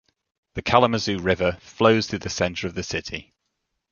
[0.55, 3.35] The Kalamazoo River flows through the center of the city.